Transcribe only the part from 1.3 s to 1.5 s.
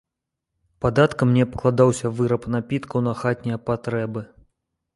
не